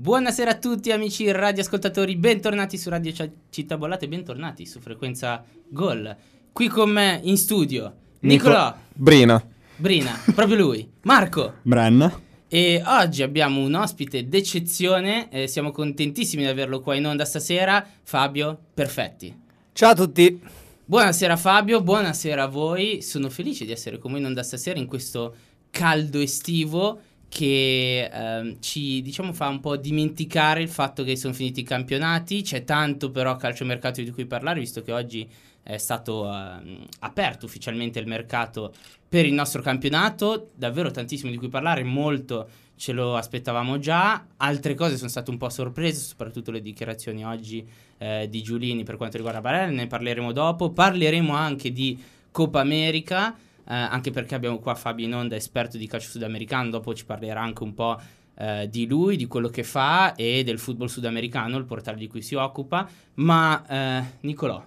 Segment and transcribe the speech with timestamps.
[0.00, 3.12] Buonasera a tutti amici radioascoltatori, bentornati su Radio
[3.50, 6.16] Città Bollate, bentornati su Frequenza Gol.
[6.52, 8.72] Qui con me in studio Nicolò.
[8.94, 9.44] Brina.
[9.74, 11.54] Brina, proprio lui, Marco.
[11.62, 12.16] Brenna.
[12.46, 17.84] E oggi abbiamo un ospite d'eccezione, eh, siamo contentissimi di averlo qua in onda stasera,
[18.04, 19.36] Fabio Perfetti.
[19.72, 20.40] Ciao a tutti.
[20.84, 24.86] Buonasera Fabio, buonasera a voi, sono felice di essere con voi in onda stasera in
[24.86, 25.34] questo
[25.70, 31.60] caldo estivo che ehm, ci diciamo fa un po' dimenticare il fatto che sono finiti
[31.60, 35.28] i campionati, c'è tanto però calciomercato di cui parlare visto che oggi
[35.62, 38.72] è stato eh, aperto ufficialmente il mercato
[39.06, 44.74] per il nostro campionato, davvero tantissimo di cui parlare, molto ce lo aspettavamo già, altre
[44.74, 47.66] cose sono state un po' sorprese, soprattutto le dichiarazioni oggi
[47.98, 52.00] eh, di Giulini per quanto riguarda Barella, ne parleremo dopo, parleremo anche di
[52.30, 53.36] Coppa America
[53.74, 57.74] anche perché abbiamo qua Fabio Inonda, esperto di calcio sudamericano, dopo ci parlerà anche un
[57.74, 58.00] po'
[58.38, 62.22] eh, di lui, di quello che fa e del football sudamericano, il portale di cui
[62.22, 62.88] si occupa.
[63.14, 64.62] Ma eh, Nicolò,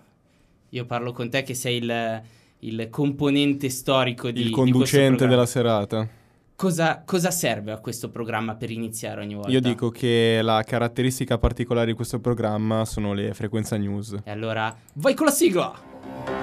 [0.70, 2.22] io parlo con te che sei il,
[2.60, 4.42] il componente storico di...
[4.42, 6.08] Il conducente di della serata.
[6.56, 9.50] Cosa, cosa, serve a questo programma per iniziare ogni volta?
[9.50, 14.16] Io dico che la caratteristica particolare di questo programma sono le frequenza news.
[14.24, 16.41] E allora, vai con la sigla!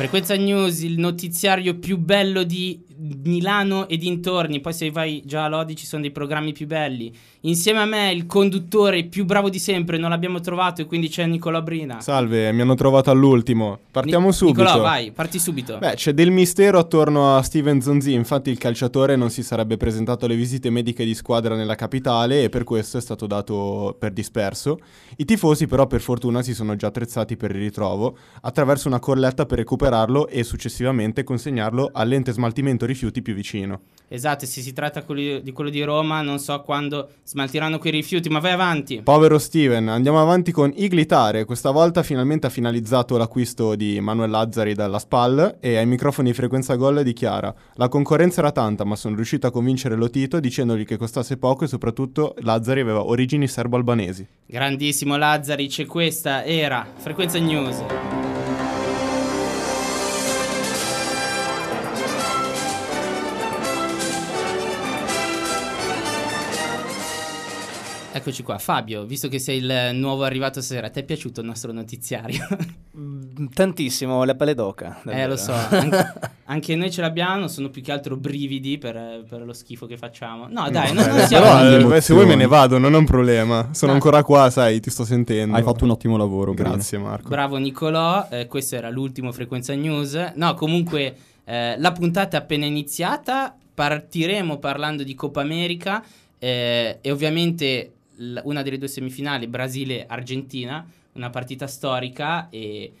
[0.00, 2.82] Frequenza News, il notiziario più bello di
[3.22, 4.60] Milano e dintorni.
[4.60, 7.12] Poi se vai già a Lodi ci sono dei programmi più belli.
[7.44, 11.24] Insieme a me il conduttore più bravo di sempre, non l'abbiamo trovato e quindi c'è
[11.24, 12.00] Nicola Brina.
[12.00, 13.78] Salve, mi hanno trovato all'ultimo.
[13.90, 14.62] Partiamo Ni- subito.
[14.62, 15.78] Nicola, vai, parti subito.
[15.78, 20.26] Beh, c'è del mistero attorno a Steven Zonzi, infatti il calciatore non si sarebbe presentato
[20.26, 24.78] alle visite mediche di squadra nella capitale e per questo è stato dato per disperso.
[25.16, 29.46] I tifosi però per fortuna si sono già attrezzati per il ritrovo attraverso una colletta
[29.46, 33.80] per recuperarlo e successivamente consegnarlo all'ente smaltimento rifiuti più vicino.
[34.12, 38.40] Esatto, se si tratta di quello di Roma, non so quando smaltiranno quei rifiuti, ma
[38.40, 39.02] vai avanti.
[39.02, 41.44] Povero Steven, andiamo avanti con Iglitare.
[41.44, 46.34] Questa volta finalmente ha finalizzato l'acquisto di Manuel Lazzari dalla SPAL e ai microfoni di
[46.34, 50.96] frequenza gol dichiara: La concorrenza era tanta, ma sono riuscito a convincere Lotito dicendogli che
[50.96, 54.26] costasse poco e soprattutto Lazzari aveva origini serbo-albanesi.
[54.44, 58.29] Grandissimo Lazzari, c'è questa era Frequenza News.
[68.12, 71.72] Eccoci qua, Fabio, visto che sei il nuovo arrivato stasera, ti è piaciuto il nostro
[71.72, 72.44] notiziario?
[72.98, 75.00] Mm, tantissimo, la pelle d'oca.
[75.04, 75.24] Davvero.
[75.24, 76.12] Eh, lo so, anche,
[76.46, 80.48] anche, noi ce l'abbiamo, sono più che altro brividi per, per lo schifo che facciamo.
[80.48, 81.44] No, dai, no, non, non siamo...
[81.44, 83.68] Però, eh, se vuoi me ne vado, non è un problema.
[83.70, 83.98] Sono no.
[83.98, 85.56] ancora qua, sai, ti sto sentendo.
[85.56, 86.52] Hai fatto un ottimo lavoro.
[86.52, 87.10] Grazie, bene.
[87.10, 87.28] Marco.
[87.28, 90.32] Bravo Nicolò, eh, questo era l'ultimo Frequenza News.
[90.34, 96.02] No, comunque, eh, la puntata è appena iniziata, partiremo parlando di Coppa America
[96.40, 97.92] eh, e ovviamente
[98.42, 102.92] una delle due semifinali, Brasile-Argentina, una partita storica e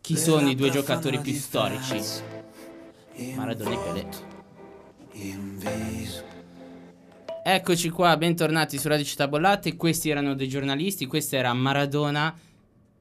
[0.00, 2.00] chi per sono i due giocatori più storici?
[3.34, 3.78] Maradona e
[5.12, 6.28] Pelé.
[7.42, 12.36] Eccoci qua, bentornati su Radio Città Bollate, questi erano dei giornalisti, questo era Maradona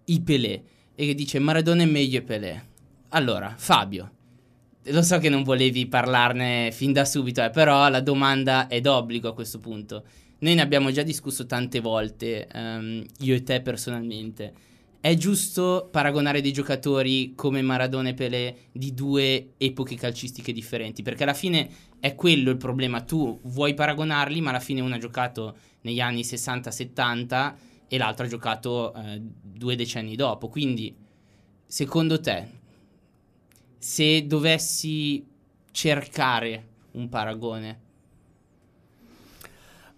[0.05, 0.63] e Pelé
[0.95, 2.67] e che dice Maradona è meglio Pelé.
[3.09, 4.11] Allora, Fabio,
[4.83, 9.29] lo so che non volevi parlarne fin da subito, eh, però la domanda è d'obbligo
[9.29, 10.03] a questo punto.
[10.39, 14.53] Noi ne abbiamo già discusso tante volte, um, io e te personalmente.
[15.01, 21.03] È giusto paragonare dei giocatori come Maradona e Pelé di due epoche calcistiche differenti?
[21.03, 23.01] Perché alla fine è quello il problema.
[23.01, 27.55] Tu vuoi paragonarli, ma alla fine uno ha giocato negli anni 60-70
[27.87, 30.47] e l'altro ha giocato eh, due decenni dopo.
[30.47, 30.95] Quindi,
[31.65, 32.47] secondo te,
[33.77, 35.25] se dovessi
[35.71, 37.79] cercare un paragone,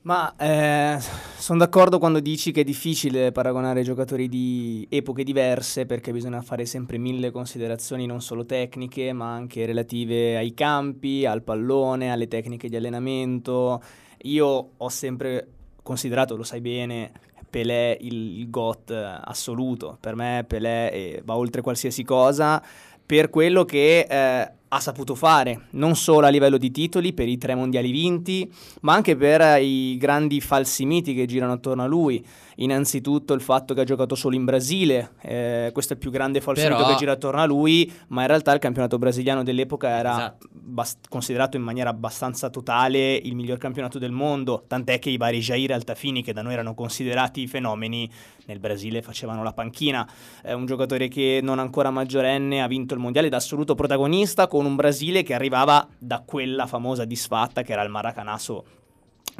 [0.03, 0.97] ma eh,
[1.37, 6.65] sono d'accordo quando dici che è difficile paragonare giocatori di epoche diverse perché bisogna fare
[6.65, 12.67] sempre mille considerazioni non solo tecniche ma anche relative ai campi, al pallone, alle tecniche
[12.67, 13.81] di allenamento.
[14.23, 15.47] Io ho sempre
[15.83, 17.11] considerato, lo sai bene,
[17.49, 19.97] Pelé il, il GOT assoluto.
[19.99, 22.63] Per me Pelé eh, va oltre qualsiasi cosa
[23.05, 24.07] per quello che...
[24.09, 28.49] Eh, ha saputo fare, non solo a livello di titoli per i tre mondiali vinti,
[28.81, 32.25] ma anche per i grandi falsi miti che girano attorno a lui.
[32.55, 36.41] Innanzitutto il fatto che ha giocato solo in Brasile, eh, questo è il più grande
[36.41, 36.85] falso Però...
[36.87, 40.47] che gira attorno a lui, ma in realtà il campionato brasiliano dell'epoca era Esatto.
[40.51, 45.39] bast- considerato in maniera abbastanza totale il miglior campionato del mondo, tant'è che i vari
[45.39, 48.09] Jair Altafini, che da noi erano considerati fenomeni,
[48.45, 50.07] nel Brasile facevano la panchina.
[50.41, 54.65] È un giocatore che non ancora maggiorenne ha vinto il mondiale da assoluto protagonista con
[54.65, 58.65] un Brasile che arrivava da quella famosa disfatta che era il Maracanazo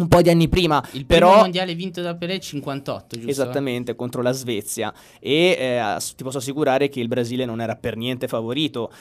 [0.02, 0.84] un po' di anni prima.
[0.92, 3.30] Il però primo mondiale vinto da Pelé 58, giusto?
[3.30, 4.94] Esattamente, contro la Svezia.
[5.20, 8.92] E eh, ti posso assicurare che il Brasile non era per niente favorito.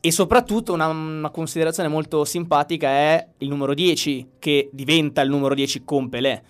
[0.00, 5.54] E soprattutto una, una considerazione molto simpatica è il numero 10, che diventa il numero
[5.54, 6.42] 10 con Pelé,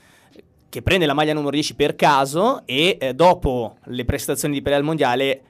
[0.69, 4.77] che prende la maglia numero 10 per caso e eh, dopo le prestazioni di Pelé
[4.77, 5.43] al mondiale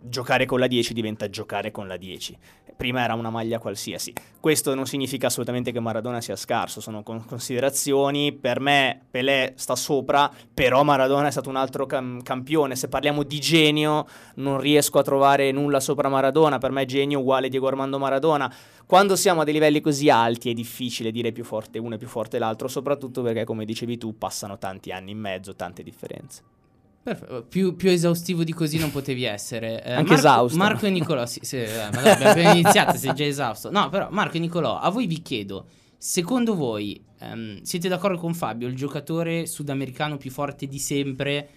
[0.00, 2.38] giocare con la 10 diventa giocare con la 10.
[2.76, 4.12] Prima era una maglia qualsiasi.
[4.38, 8.32] Questo non significa assolutamente che Maradona sia scarso, sono con- considerazioni.
[8.32, 12.76] Per me Pelé sta sopra, però Maradona è stato un altro cam- campione.
[12.76, 14.06] Se parliamo di genio,
[14.36, 16.58] non riesco a trovare nulla sopra Maradona.
[16.58, 18.54] Per me genio uguale Diego Armando Maradona.
[18.86, 22.06] Quando siamo a dei livelli così alti è difficile dire più forte uno e più
[22.06, 26.57] forte l'altro, soprattutto perché, come dicevi tu, passano tanti anni in mezzo, tante differenze.
[27.02, 27.44] Perfetto.
[27.48, 29.82] Più, più esaustivo di così non potevi essere.
[29.82, 30.58] Eh, Anche Marco, esausto.
[30.58, 33.70] Marco e Nicolò, sì, sì, eh, abbiamo appena iniziato, sei già esausto.
[33.70, 35.66] No, però Marco e Nicolò, a voi vi chiedo,
[35.96, 41.48] secondo voi ehm, siete d'accordo con Fabio, il giocatore sudamericano più forte di sempre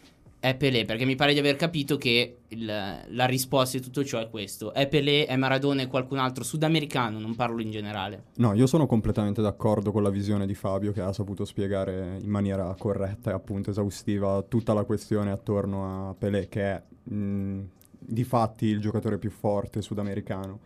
[0.42, 0.86] è Pelé?
[0.86, 4.74] Perché mi pare di aver capito che il- la risposta di tutto ciò è questo.
[4.74, 8.24] È Pelé, è Maradona e qualcun altro sudamericano, non parlo in generale.
[8.38, 12.30] No, io sono completamente d'accordo con la visione di Fabio che ha saputo spiegare in
[12.30, 16.82] maniera corretta e appunto esaustiva tutta la questione attorno a Pelé, che è
[17.14, 17.60] mh,
[18.00, 20.60] di fatti il giocatore più forte sudamericano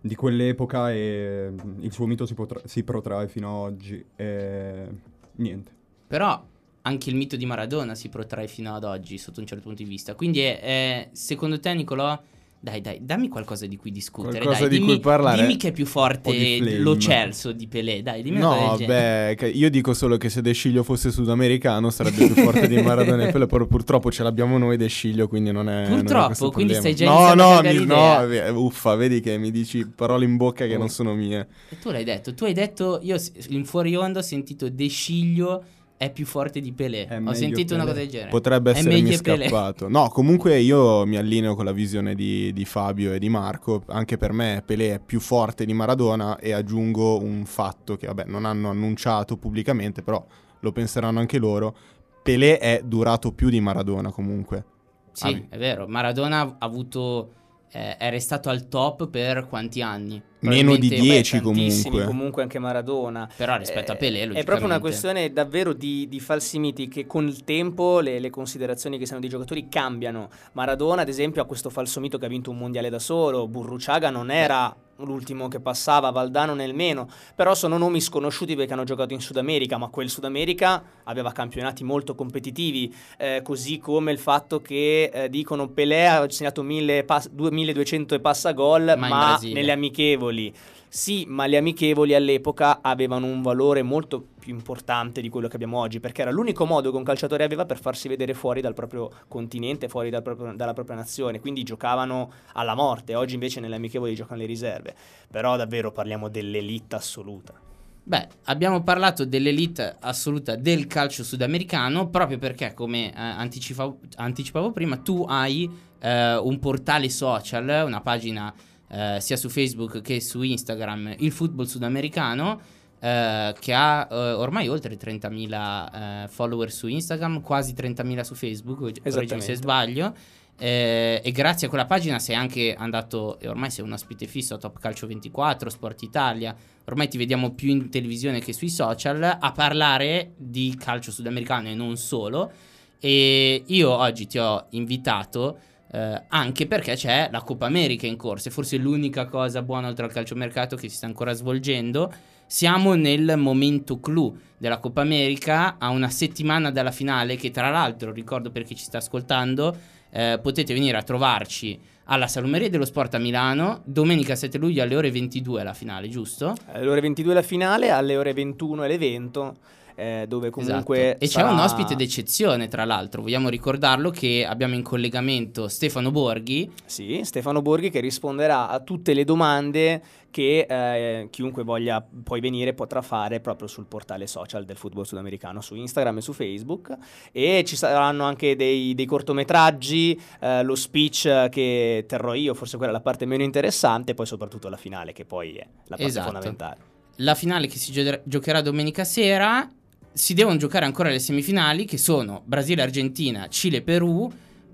[0.00, 4.88] di quell'epoca e mh, il suo mito si, potra- si protrae fino ad oggi e
[5.36, 5.70] niente.
[6.08, 6.44] Però
[6.82, 9.88] anche il mito di Maradona si protrae fino ad oggi sotto un certo punto di
[9.88, 10.14] vista.
[10.14, 12.18] Quindi è, è- secondo te Nicolò,
[12.62, 14.36] dai dai, dammi qualcosa di cui discutere.
[14.38, 15.40] Qualcosa dai, di dimmi, cui parlare.
[15.40, 19.94] Dimmi che è più forte lo Celso di Pelé, dai, dimmi No, beh, io dico
[19.94, 23.64] solo che se De Sciglio fosse sudamericano sarebbe più forte di Maradona e Pelé, però
[23.66, 27.06] purtroppo ce l'abbiamo noi De Sciglio, quindi non è non è Purtroppo, quindi stai già
[27.06, 30.78] No, no, mi- no, ve- uffa, vedi che mi dici parole in bocca che Oh.
[30.78, 31.46] non sono mie.
[31.70, 33.16] E tu l'hai detto, tu hai detto, io
[33.48, 35.64] in fuori onda ho sentito De Sciglio
[36.02, 37.06] è più forte di Pelé.
[37.06, 37.92] È Ho sentito una Pelé.
[37.94, 38.30] cosa del genere.
[38.30, 39.48] Potrebbe essermi meglio Pelé.
[39.48, 39.86] scappato.
[39.86, 43.82] No, comunque io mi allineo con la visione di, di Fabio e di Marco.
[43.88, 48.24] Anche per me Pelé è più forte di Maradona e aggiungo un fatto che vabbè
[48.28, 50.24] non hanno annunciato pubblicamente, però
[50.60, 51.76] lo penseranno anche loro.
[52.22, 54.64] Pelé è durato più di Maradona comunque.
[55.12, 55.86] Sì, Ah, è vero.
[55.86, 57.32] Maradona ha avuto...
[57.72, 60.20] eh, è restato al top per quanti anni?
[60.42, 62.04] Meno di Probabilmente- 10 Beh, tantissimi, comunque.
[62.06, 63.28] comunque anche Maradona.
[63.36, 67.06] Però rispetto a Pelé, Eh, È proprio una questione davvero di, di falsi miti che
[67.06, 70.30] con il tempo le, le considerazioni che si hanno dei giocatori cambiano.
[70.52, 73.46] Maradona, ad esempio, ha questo falso mito che ha vinto un mondiale da solo.
[73.48, 74.74] Burruciaga non era
[75.04, 77.08] l'ultimo che passava, Valdano nel meno.
[77.34, 81.32] Però sono nomi sconosciuti perché hanno giocato in Sud America, ma quel Sud America aveva
[81.32, 82.94] campionati molto competitivi.
[83.18, 88.20] eh, così come il fatto che eh, dicono Pelé ha segnato 1000 pass- 2200 e
[88.20, 90.54] passa gol, Ma ma nelle amichevoli.
[90.92, 95.78] Sì, ma le amichevoli all'epoca avevano un valore molto più importante di quello che abbiamo
[95.78, 99.08] oggi, perché era l'unico modo che un calciatore aveva per farsi vedere fuori dal proprio
[99.28, 104.16] continente, fuori dal proprio- dalla propria nazione, quindi giocavano alla morte, oggi invece nelle amichevoli
[104.16, 104.96] giocano le riserve,
[105.30, 107.54] però davvero parliamo dell'elite assoluta.
[108.02, 114.96] Beh, abbiamo parlato dell'elite assoluta del calcio sudamericano proprio perché, come eh, anticipavo, anticipavo prima,
[114.96, 115.70] tu hai
[116.00, 118.52] eh, un portale social, una pagina
[118.90, 122.60] eh, sia su Facebook che su Instagram, il football sudamericano,
[122.98, 129.00] eh, che ha eh, ormai oltre 30.000 eh, follower su Instagram, quasi 30.000 su Facebook,
[129.02, 130.14] correggimi se sbaglio.
[130.62, 134.54] Eh, e grazie a quella pagina sei anche andato, e ormai sei un ospite fisso
[134.54, 136.54] a Top Calcio 24, Sport Italia,
[136.84, 141.74] ormai ti vediamo più in televisione che sui social, a parlare di calcio sudamericano e
[141.74, 142.52] non solo.
[143.00, 145.58] E io oggi ti ho invitato
[145.92, 150.04] eh, anche perché c'è la Coppa America in corso, e forse l'unica cosa buona oltre
[150.04, 152.12] al calciomercato che si sta ancora svolgendo.
[152.46, 158.12] Siamo nel momento clou della Coppa America, a una settimana dalla finale, che tra l'altro,
[158.12, 159.76] ricordo per chi ci sta ascoltando,
[160.10, 164.96] eh, potete venire a trovarci alla Salumeria dello Sport a Milano, domenica 7 luglio alle
[164.96, 166.54] ore 22 la finale, giusto?
[166.72, 169.56] Alle ore 22 la finale, alle ore 21 è l'evento.
[169.94, 170.98] Eh, dove comunque...
[171.00, 171.24] Esatto.
[171.24, 171.48] E sarà...
[171.48, 176.70] c'è un ospite d'eccezione, tra l'altro, vogliamo ricordarlo che abbiamo in collegamento Stefano Borghi.
[176.84, 182.72] Sì, Stefano Borghi che risponderà a tutte le domande che eh, chiunque voglia poi venire
[182.72, 186.96] potrà fare proprio sul portale social del football sudamericano, su Instagram e su Facebook.
[187.32, 192.92] E ci saranno anche dei, dei cortometraggi, eh, lo speech che terrò io, forse quella
[192.92, 196.04] è la parte meno interessante, e poi soprattutto la finale che poi è la parte
[196.04, 196.30] Esatto.
[196.30, 196.76] fondamentale.
[197.16, 199.68] La finale che si gio- giocherà domenica sera.
[200.12, 204.30] Si devono giocare ancora le semifinali che sono Brasile-Argentina, Cile-Perù.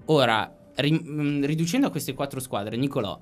[0.06, 3.20] Ora, ri- mh, riducendo a queste quattro squadre, Nicolò,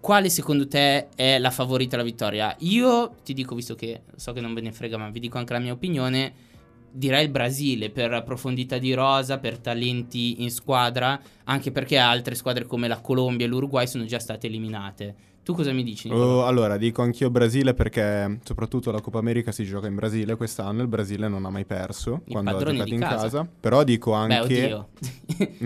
[0.00, 2.54] quale secondo te è la favorita alla vittoria?
[2.60, 5.52] Io ti dico, visto che so che non ve ne frega, ma vi dico anche
[5.52, 6.50] la mia opinione.
[6.90, 12.66] Direi il Brasile per profondità di rosa, per talenti in squadra, anche perché altre squadre
[12.66, 15.14] come la Colombia e l'Uruguay sono già state eliminate.
[15.44, 16.08] Tu cosa mi dici?
[16.08, 20.82] Oh, allora, dico anch'io Brasile perché soprattutto la Coppa America si gioca in Brasile quest'anno.
[20.82, 23.16] Il Brasile non ha mai perso I quando ha giocato in casa.
[23.16, 23.48] casa.
[23.60, 24.72] Però dico Beh, anche.
[24.72, 24.88] oddio.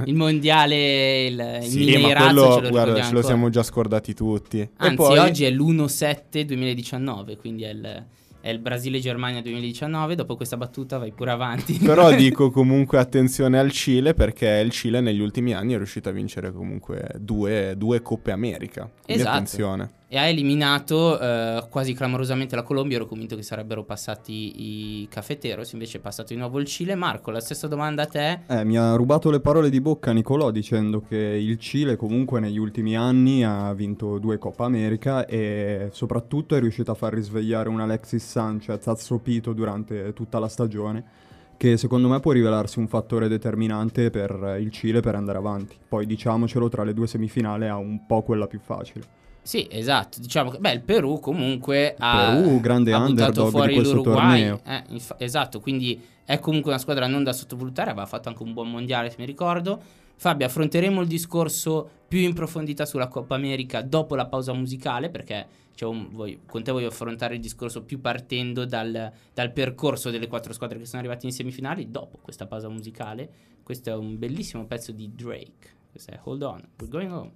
[0.07, 3.63] il mondiale, il, il Sì, ma Mineirazzo quello, ce lo guarda, ce lo siamo già
[3.63, 4.67] scordati tutti.
[4.77, 8.07] Anzi, e poi, oggi è l'1-7-2019, quindi è il,
[8.47, 10.15] è il Brasile-Germania 2019.
[10.15, 11.79] Dopo questa battuta vai pure avanti.
[11.83, 16.13] Però dico comunque attenzione al Cile perché il Cile negli ultimi anni è riuscito a
[16.13, 18.89] vincere comunque due, due Coppe America.
[19.03, 19.35] Quindi Esatto.
[19.35, 19.91] attenzione.
[20.09, 22.97] E ha eliminato eh, quasi clamorosamente la Colombia.
[22.97, 26.95] Ero convinto che sarebbero passati i Cafeteros, invece è passato di nuovo il Cile.
[26.95, 28.41] Marco, la stessa domanda a te.
[28.47, 32.59] Eh, mi ha rubato le parole di bocca Nicolò dicendo che il Cile comunque negli
[32.59, 37.81] ultimi anni ha vinto due Coppa America e soprattutto è riuscito a far risvegliare un
[37.81, 41.25] Alexis Sanchez azzopito durante tutta la stagione
[41.57, 45.75] che secondo me può rivelarsi un fattore determinante per il Cile per andare avanti.
[45.89, 49.25] Poi diciamocelo, tra le due semifinali ha un po' quella più facile.
[49.47, 50.19] Sì, esatto.
[50.19, 54.43] Diciamo che beh, il Perù comunque ha, Perù, grande ha buttato di fuori questo l'Uruguay.
[54.65, 57.91] Eh, infa- esatto, quindi è comunque una squadra non da sottovalutare.
[57.91, 59.81] Aveva fatto anche un buon mondiale, se mi ricordo.
[60.17, 65.47] Fabio, affronteremo il discorso più in profondità sulla Coppa America dopo la pausa musicale, perché
[65.83, 70.53] un- voglio- con te voglio affrontare il discorso più partendo dal, dal percorso delle quattro
[70.55, 73.29] squadre che sono arrivate in semifinali dopo questa pausa musicale.
[73.63, 75.75] Questo è un bellissimo pezzo di Drake.
[75.91, 77.33] Questo è Hold On, We're Going Home.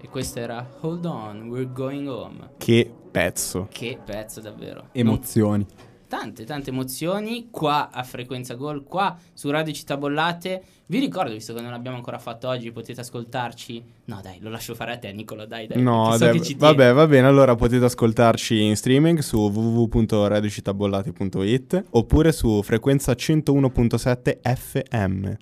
[0.00, 2.50] E questo era Hold On, We're Going Home.
[2.56, 3.66] Che pezzo.
[3.70, 4.88] Che pezzo davvero.
[4.92, 5.66] Emozioni.
[6.06, 10.62] Tante, tante emozioni qua a Frequenza Gol, qua su Radio Città Bollate.
[10.86, 13.84] Vi ricordo, visto che non l'abbiamo ancora fatto oggi, potete ascoltarci.
[14.04, 15.44] No, dai, lo lascio fare a te, Nicolo.
[15.44, 15.82] Dai, dai.
[15.82, 16.76] No, so dai, che ci tieni.
[16.76, 17.26] vabbè, va bene.
[17.26, 25.32] Allora potete ascoltarci in streaming su www.radiocittabollati.it oppure su frequenza 101.7 FM.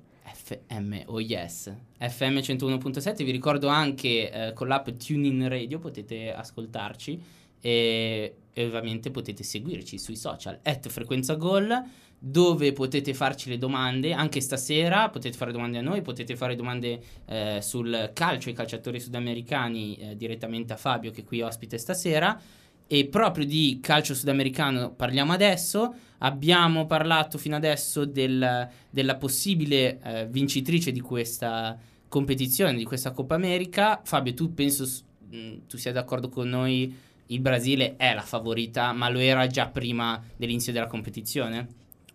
[0.47, 1.75] FM, oh yes.
[1.99, 7.21] FM 101.7, vi ricordo anche eh, con l'app TuneIn Radio potete ascoltarci
[7.61, 11.83] e, e ovviamente potete seguirci sui social, at Frequenza Gol,
[12.17, 17.01] dove potete farci le domande, anche stasera potete fare domande a noi, potete fare domande
[17.27, 22.41] eh, sul calcio, ai calciatori sudamericani eh, direttamente a Fabio che qui ospite stasera.
[22.89, 25.95] E proprio di calcio sudamericano parliamo adesso.
[26.19, 31.77] Abbiamo parlato fino adesso del- della possibile eh, vincitrice di questa
[32.09, 34.01] competizione, di questa Coppa America.
[34.05, 34.87] Fabio, tu penso
[35.31, 37.05] mh, tu sia d'accordo con noi?
[37.27, 41.67] Il Brasile è la favorita, ma lo era già prima dell'inizio della competizione?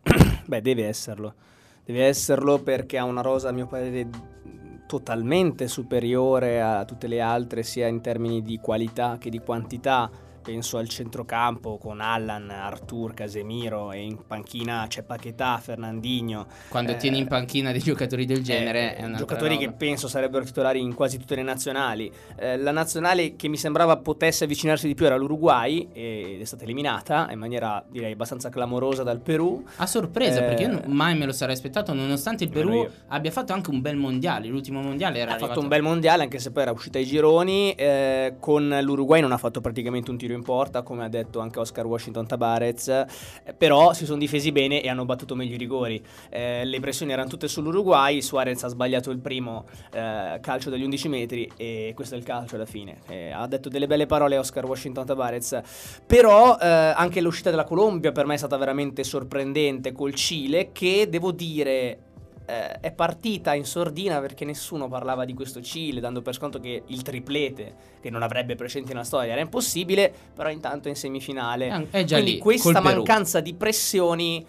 [0.45, 1.33] Beh, deve esserlo.
[1.83, 4.07] Deve esserlo perché ha una rosa, a mio parere,
[4.87, 10.09] totalmente superiore a tutte le altre, sia in termini di qualità che di quantità.
[10.41, 16.47] Penso al centrocampo con Allan, Artur, Casemiro e in panchina c'è Paquetà, Fernandinho.
[16.67, 20.07] Quando Eh, tieni in panchina dei giocatori del genere eh, è una giocatori che penso
[20.07, 22.11] sarebbero titolari in quasi tutte le nazionali.
[22.37, 26.63] Eh, la nazionale che mi sembrava potesse avvicinarsi di più era l'Uruguay ed è stata
[26.63, 29.63] eliminata in maniera direi abbastanza clamorosa dal Perù.
[29.77, 33.53] A sorpresa, Eh, perché io mai me lo sarei aspettato, nonostante il Perù abbia fatto
[33.53, 34.47] anche un bel mondiale.
[34.47, 37.73] L'ultimo mondiale era Ha fatto un bel mondiale anche se poi era uscita ai gironi.
[37.73, 41.59] eh, con l'Uruguay non ha fatto praticamente un tiro in porta, come ha detto anche
[41.59, 42.87] Oscar Washington Tabarez.
[42.87, 46.03] eh, però si sono difesi bene e hanno battuto meglio i rigori.
[46.29, 48.21] Eh, le pressioni erano tutte sull'Uruguay.
[48.21, 52.55] Suarez ha sbagliato il primo eh, calcio dagli 11 metri e questo è il calcio
[52.55, 52.99] alla fine.
[53.07, 55.61] Eh, ha detto delle belle parole Oscar Washington Tabarez.
[56.05, 61.07] Però eh, anche l'uscita della Colombia per me è stata veramente sorprendente col Cile, che
[61.09, 62.09] devo dire
[62.51, 66.83] eh, è partita in sordina perché nessuno parlava di questo Cile, dando per sconto che
[66.85, 71.87] il triplete, che non avrebbe precedenti nella storia, era impossibile, però intanto è in semifinale.
[71.89, 74.45] È Quindi lì, questa mancanza di pressioni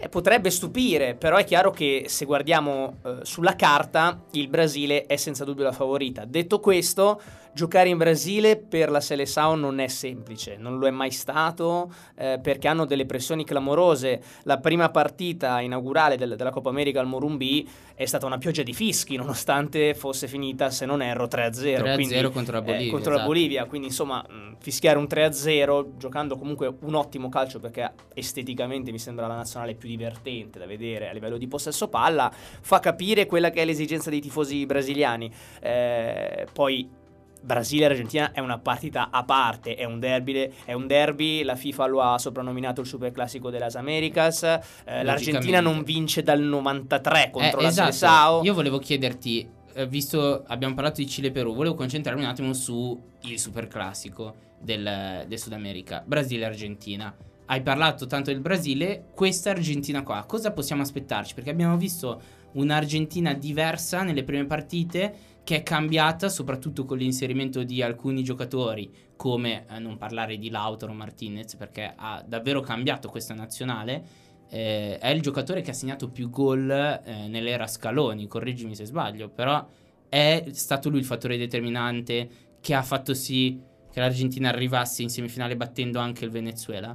[0.00, 5.16] Eh, potrebbe stupire, però è chiaro che se guardiamo eh, sulla carta il Brasile è
[5.16, 6.24] senza dubbio la favorita.
[6.24, 7.20] Detto questo,
[7.58, 12.38] giocare in Brasile per la Seleção non è semplice, non lo è mai stato eh,
[12.40, 14.22] perché hanno delle pressioni clamorose.
[14.44, 18.72] La prima partita inaugurale del, della Coppa America al Morumbi è stata una pioggia di
[18.72, 21.82] fischi nonostante fosse finita, se non erro, 3-0.
[21.82, 22.92] 3-0 quindi, contro la eh, Bolivia.
[22.92, 23.32] contro la esatto.
[23.32, 24.24] Bolivia, quindi insomma
[24.60, 29.88] fischiare un 3-0 giocando comunque un ottimo calcio perché esteticamente mi sembra la nazionale più
[29.88, 34.20] divertente da vedere a livello di possesso palla, fa capire quella che è l'esigenza dei
[34.20, 35.28] tifosi brasiliani.
[35.60, 36.97] Eh, poi
[37.40, 41.54] Brasile e Argentina è una partita a parte, è un derby, è un derby la
[41.54, 47.30] FIFA lo ha soprannominato il super classico delle Americas, eh, l'Argentina non vince dal 93
[47.30, 47.92] contro Eh, la esatto.
[47.92, 48.44] Seleção.
[48.44, 52.52] Io volevo chiederti, eh, visto abbiamo parlato di Cile e Perù, volevo concentrarmi un attimo
[52.52, 57.14] su il super classico del, del Sud America, Brasile e Argentina.
[57.46, 61.34] Hai parlato tanto del Brasile, questa Argentina qua, cosa possiamo aspettarci?
[61.34, 62.20] Perché abbiamo visto
[62.52, 65.14] un'Argentina diversa nelle prime partite
[65.48, 70.92] che è cambiata soprattutto con l'inserimento di alcuni giocatori come eh, non parlare di Lautaro
[70.92, 74.04] Martinez perché ha davvero cambiato questa nazionale
[74.50, 79.30] eh, è il giocatore che ha segnato più gol eh, nell'era Scaloni, correggimi se sbaglio,
[79.30, 79.66] però
[80.06, 82.28] è stato lui il fattore determinante
[82.60, 83.58] che ha fatto sì
[83.90, 86.94] che l'Argentina arrivasse in semifinale battendo anche il Venezuela.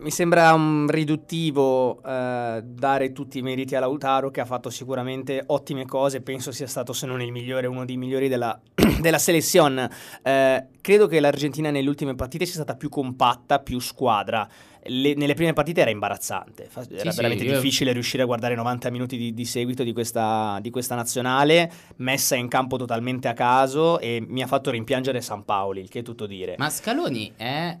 [0.00, 5.42] Mi sembra um, riduttivo eh, dare tutti i meriti a Lautaro che ha fatto sicuramente
[5.46, 8.58] ottime cose, penso sia stato se non il migliore, uno dei migliori della,
[9.00, 9.90] della selezione.
[10.22, 14.46] Eh, credo che l'Argentina nelle ultime partite sia stata più compatta, più squadra.
[14.90, 18.90] Le- nelle prime partite era imbarazzante, era sì, veramente io- difficile riuscire a guardare 90
[18.90, 23.98] minuti di, di seguito di questa, di questa nazionale, messa in campo totalmente a caso
[23.98, 26.54] e mi ha fatto rimpiangere San Paoli, il che è tutto dire.
[26.58, 27.76] Ma Scaloni è-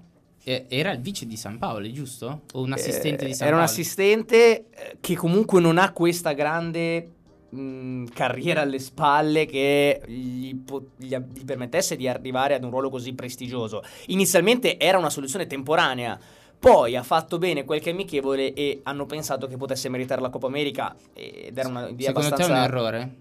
[0.68, 2.42] era il vice di San Paolo, giusto?
[2.52, 3.78] O un assistente Eh, di San Era un Paolo?
[3.80, 4.36] assistente
[4.70, 7.10] eh, che comunque non ha questa grande
[7.50, 12.90] mh, carriera alle spalle che gli, po- gli gli permettesse di arrivare ad un ruolo
[12.90, 13.82] così prestigioso.
[14.06, 16.18] Inizialmente era una soluzione temporanea.
[16.58, 20.28] Poi ha fatto bene quel che è amichevole e hanno pensato che potesse meritare la
[20.28, 22.46] Coppa America ed era una idea Secondo abbastanza...
[22.46, 23.16] te è un errore?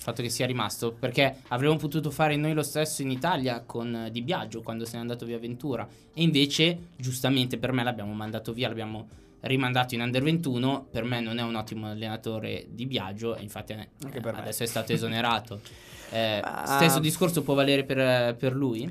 [0.00, 0.92] Il fatto che sia rimasto?
[0.98, 4.94] Perché avremmo potuto fare noi lo stesso in Italia con eh, Di Biagio quando se
[4.94, 5.86] n'è andato via Ventura.
[6.14, 9.06] E invece, giustamente per me l'abbiamo mandato via, l'abbiamo
[9.40, 10.86] rimandato in Under 21.
[10.90, 14.40] Per me non è un ottimo allenatore Di Biagio e infatti eh, Anche per me.
[14.40, 15.60] adesso è stato esonerato.
[16.12, 16.64] Eh, Ah.
[16.66, 18.82] stesso discorso può valere per, per lui?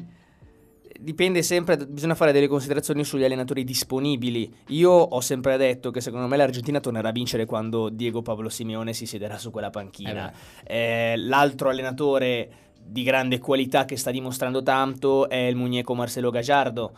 [1.01, 4.53] Dipende sempre, bisogna fare delle considerazioni sugli allenatori disponibili.
[4.67, 8.91] Io ho sempre detto che secondo me l'Argentina tornerà a vincere quando Diego Pablo Simeone
[8.91, 10.29] si siederà su quella panchina.
[10.61, 16.91] Eh, l'altro allenatore di grande qualità che sta dimostrando tanto è il muñeco Marcelo Gallardo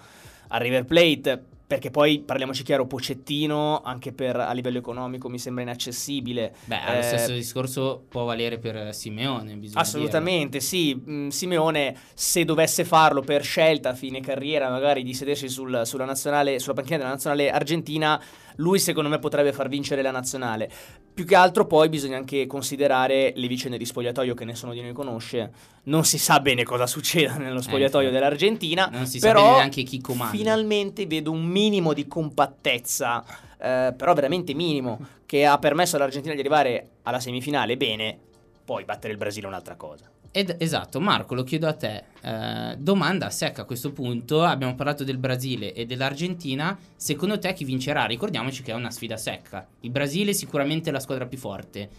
[0.47, 1.43] a River Plate.
[1.71, 6.53] Perché poi parliamoci chiaro, Pocettino anche per, a livello economico mi sembra inaccessibile.
[6.65, 9.57] Beh, lo Eh, stesso discorso può valere per Simeone.
[9.75, 11.01] Assolutamente, sì.
[11.09, 16.03] Mm, Simeone, se dovesse farlo per scelta a fine carriera, magari di sedersi sul- sulla,
[16.03, 18.21] nazionale, sulla panchina della nazionale argentina,
[18.57, 20.69] lui secondo me potrebbe far vincere la nazionale.
[21.13, 24.93] Più che altro poi bisogna anche considerare le vicende di spogliatoio che nessuno di noi
[24.93, 25.51] conosce.
[25.83, 28.23] Non si sa bene cosa succeda nello spogliatoio infatti.
[28.23, 30.35] dell'Argentina, Non si sa però bene neanche chi comanda.
[30.37, 33.23] finalmente vedo un minimo di compattezza,
[33.57, 38.17] eh, però veramente minimo, che ha permesso all'Argentina di arrivare alla semifinale bene,
[38.65, 40.09] poi battere il Brasile è un'altra cosa.
[40.33, 42.03] Ed- esatto, Marco, lo chiedo a te.
[42.21, 44.43] Eh, domanda secca a questo punto.
[44.43, 46.77] Abbiamo parlato del Brasile e dell'Argentina.
[46.95, 48.05] Secondo te chi vincerà?
[48.05, 49.67] Ricordiamoci che è una sfida secca.
[49.81, 51.89] Il Brasile è sicuramente la squadra più forte.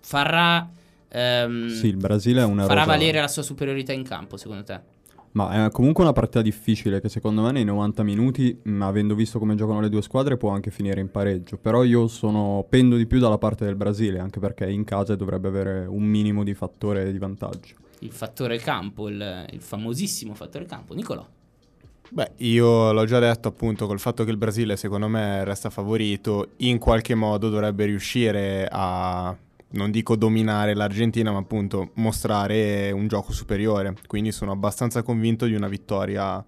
[0.00, 0.68] Farà,
[1.08, 4.64] ehm, Sì, il Brasile è una farà rosa- valere la sua superiorità in campo, secondo
[4.64, 4.80] te?
[5.36, 9.38] Ma è comunque una partita difficile che secondo me nei 90 minuti, mh, avendo visto
[9.38, 11.58] come giocano le due squadre, può anche finire in pareggio.
[11.58, 15.48] Però io sono pendo di più dalla parte del Brasile, anche perché in casa dovrebbe
[15.48, 17.74] avere un minimo di fattore di vantaggio.
[17.98, 20.94] Il fattore campo, il, il famosissimo fattore campo.
[20.94, 21.26] Nicolò.
[22.08, 26.52] Beh, io l'ho già detto appunto col fatto che il Brasile secondo me resta favorito,
[26.58, 29.36] in qualche modo dovrebbe riuscire a,
[29.70, 33.94] non dico dominare l'Argentina, ma appunto mostrare un gioco superiore.
[34.06, 36.44] Quindi sono abbastanza convinto di una vittoria,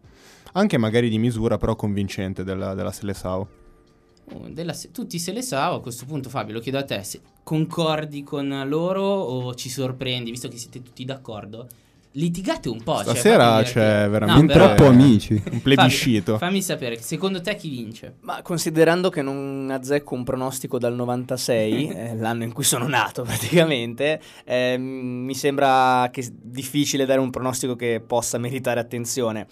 [0.52, 3.46] anche magari di misura, però convincente della, della Seleção.
[4.34, 7.20] Oh, della tutti se le sa, a questo punto Fabio lo chiedo a te, se
[7.42, 11.66] concordi con loro o ci sorprendi, visto che siete tutti d'accordo?
[12.18, 12.96] Litigate un po'.
[12.96, 14.08] cioè, Stasera fatemi c'è divertire.
[14.08, 15.42] veramente però- Troppo amici.
[15.52, 16.32] un plebiscito.
[16.32, 18.16] Fabio, fammi sapere, secondo te chi vince?
[18.22, 23.22] Ma considerando che non azzecco un pronostico dal 96, eh, l'anno in cui sono nato
[23.22, 29.46] praticamente, ehm, mi sembra che difficile dare un pronostico che possa meritare attenzione.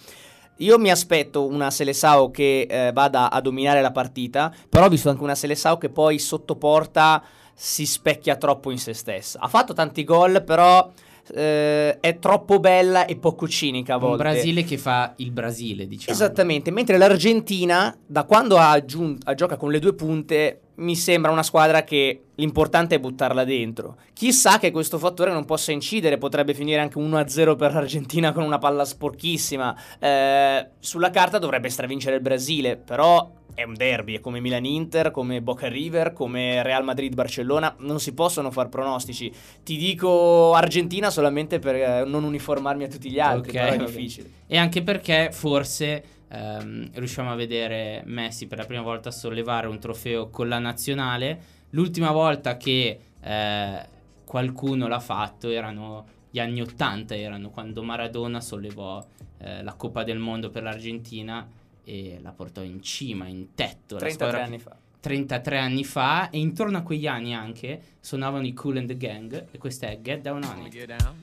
[0.59, 5.09] io mi aspetto una Selesao che eh, vada a dominare la partita, però ho visto
[5.11, 7.23] anche una Selesao che poi sotto porta
[7.55, 9.39] si specchia troppo in se stessa.
[9.41, 10.91] Ha fatto tanti gol, però
[11.35, 14.23] eh, è troppo bella e poco cinica a volte.
[14.23, 16.13] Un Brasile che fa il Brasile, diciamo.
[16.13, 21.43] Esattamente, mentre l'Argentina, da quando ha, aggiunto, gioca con le due punte, mi sembra una
[21.43, 23.97] squadra che l'importante è buttarla dentro.
[24.13, 28.59] Chissà che questo fattore non possa incidere, potrebbe finire anche 1-0 per l'Argentina con una
[28.59, 29.75] palla sporchissima.
[29.99, 35.41] Eh, sulla carta dovrebbe stravincere il Brasile, però è un derby, è come Milan-Inter, come
[35.41, 39.33] Boca River, come Real Madrid-Barcellona, non si possono fare pronostici.
[39.65, 44.31] Ti dico Argentina solamente per eh, non uniformarmi a tutti gli altri, okay, è difficile.
[44.47, 49.79] E anche perché forse ehm, riusciamo a vedere Messi per la prima volta sollevare un
[49.79, 51.55] trofeo con la nazionale.
[51.71, 53.87] L'ultima volta che eh,
[54.23, 59.03] qualcuno l'ha fatto erano gli anni 80, erano quando Maradona sollevò
[59.39, 61.49] eh, la Coppa del Mondo per l'Argentina
[61.89, 63.97] e la portò in cima, in tetto.
[63.97, 64.77] 33 anni fa.
[64.99, 69.47] 33 anni fa e intorno a quegli anni anche suonavano i Cool and the Gang
[69.53, 70.73] e questa è Get Down On It.
[70.73, 71.15] Get down.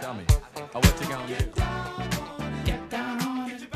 [0.00, 0.24] Tell me,
[0.72, 1.34] oh, what you gonna do?
[2.64, 3.68] Get down on it.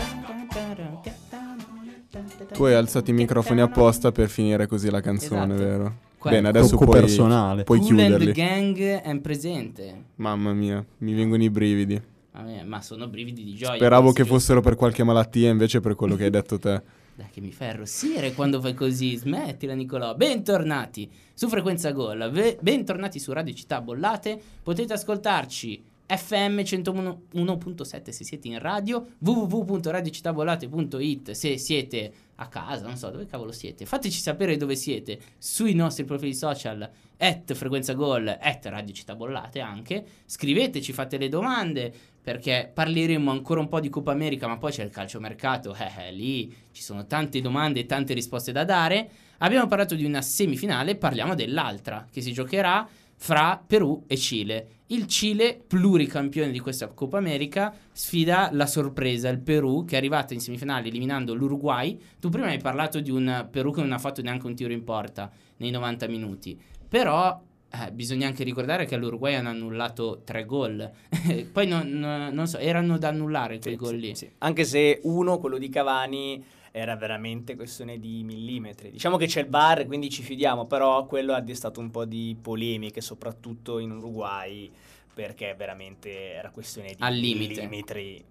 [2.53, 5.69] Tu hai alzato i microfoni apposta per finire così la canzone, Esatto.
[5.69, 5.97] vero?
[6.19, 7.63] Qua- Bene, adesso puoi, personale.
[7.65, 8.33] puoi cool and the chiuderli.
[8.33, 10.05] Gang è presente.
[10.17, 12.03] Mamma mia, mi vengono i brividi.
[12.47, 13.77] Eh, Ma sono brividi di gioia.
[13.77, 16.83] Speravo che fossero per qualche malattia, invece per quello che hai detto te.
[17.19, 20.15] Dai che mi fai arrossire quando fai così, smettila Nicolò.
[20.15, 24.41] Bentornati su Frequenza Gol, Ve- bentornati su Radio Città Bollate.
[24.63, 33.11] Potete ascoltarci FM 101.7 se siete in radio, www.radiocittabollate.it se siete a casa, non so
[33.11, 33.85] dove cavolo siete.
[33.85, 39.61] Fateci sapere dove siete sui nostri profili social at Frequenza Gol, at Radio Città Bollate
[39.61, 40.05] anche.
[40.25, 44.85] Scriveteci, fate le domande perché parleremo ancora un po' di Coppa America, ma poi c'è
[44.85, 49.11] il calciomercato, eh, eh, lì ci sono tante domande e tante risposte da dare.
[49.39, 52.87] Abbiamo parlato di una semifinale, parliamo dell'altra che si giocherà
[53.19, 54.69] fra Perù e Cile.
[54.87, 60.33] Il Cile, pluricampione di questa Coppa America, sfida la sorpresa, il Perù, che è arrivato
[60.33, 61.99] in semifinale eliminando l'Uruguay.
[62.19, 64.85] Tu prima hai parlato di un Perù che non ha fatto neanche un tiro in
[64.85, 67.39] porta nei 90 minuti, però
[67.71, 70.91] eh, bisogna anche ricordare che all'Uruguay hanno annullato tre gol.
[71.53, 74.15] Poi non, non- so, erano da annullare quei Sì, gol sì, lì.
[74.15, 74.31] sì.
[74.39, 76.43] Anche se uno, quello di Cavani,
[76.79, 78.91] era veramente questione di millimetri.
[78.91, 82.37] Diciamo che c'è il bar, quindi ci fidiamo, però quello ha destato un po' di
[82.41, 84.71] polemiche, soprattutto in Uruguay,
[85.13, 87.55] perché veramente era questione di Al limite.
[87.55, 88.25] millimetri.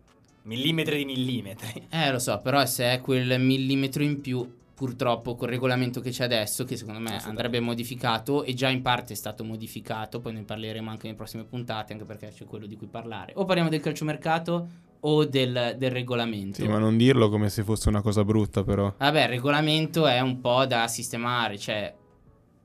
[0.43, 1.87] Millimetri di millimetri.
[1.89, 6.23] Eh, lo so, però se è quel millimetro in più, purtroppo col regolamento che c'è
[6.23, 10.43] adesso, che secondo me andrebbe modificato e già in parte è stato modificato, poi ne
[10.43, 13.33] parleremo anche nelle prossime puntate, anche perché c'è quello di cui parlare.
[13.35, 16.61] O parliamo del calciomercato o del, del regolamento.
[16.61, 18.93] Sì, ma non dirlo come se fosse una cosa brutta, però.
[18.97, 21.93] Vabbè, il regolamento è un po' da sistemare, cioè...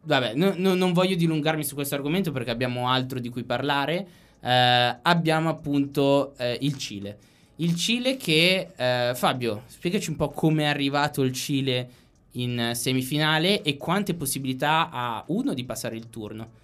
[0.04, 4.06] Vabbè, no- no- non voglio dilungarmi su questo argomento perché abbiamo altro di cui parlare.
[4.40, 7.18] Eh, abbiamo appunto eh, il Cile.
[7.56, 8.72] Il Cile che...
[8.74, 11.90] eh, Fabio, spiegaci un po' come è arrivato il Cile
[12.32, 16.60] in eh, semifinale e quante possibilità ha uno di passare il turno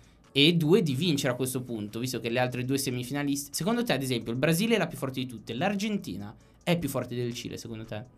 [0.46, 3.50] e due di vincere a questo punto, visto che le altre due semifinaliste...
[3.52, 6.88] Secondo te, ad esempio, il Brasile è la più forte di tutte, l'Argentina è più
[6.88, 8.16] forte del Cile, secondo te?